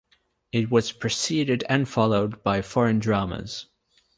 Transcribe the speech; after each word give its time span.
It 0.51 0.71
was 0.71 0.91
preceded 0.91 1.63
and 1.69 1.87
followed 1.87 2.41
by 2.41 2.63
foreign 2.63 2.97
dramas. 2.97 3.67